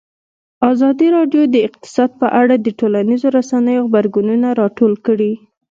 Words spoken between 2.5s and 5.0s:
د ټولنیزو رسنیو غبرګونونه راټول